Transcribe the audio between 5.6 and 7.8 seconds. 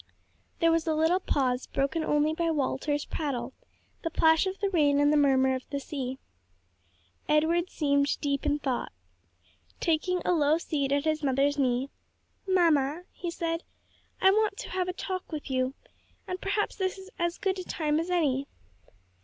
the sea. Edward